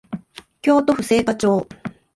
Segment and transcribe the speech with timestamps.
[0.63, 1.67] 京都府精華町